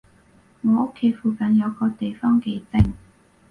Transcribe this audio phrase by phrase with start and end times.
[0.63, 2.93] 我屋企附近有個地方幾靜